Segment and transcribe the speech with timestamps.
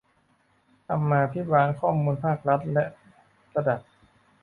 [0.87, 2.83] ธรรมาภิบาลข้อมูลภาครัฐ และ
[3.55, 3.79] ระดับ